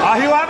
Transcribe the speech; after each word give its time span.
Are 0.00 0.18
you 0.20 0.32
up? 0.32 0.47